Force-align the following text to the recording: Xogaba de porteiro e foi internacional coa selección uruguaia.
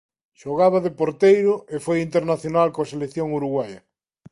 Xogaba 0.41 0.79
de 0.85 0.91
porteiro 0.99 1.53
e 1.75 1.77
foi 1.85 1.97
internacional 2.07 2.67
coa 2.73 2.89
selección 2.93 3.27
uruguaia. 3.39 3.81